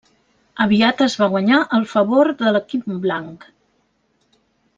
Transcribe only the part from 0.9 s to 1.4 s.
es va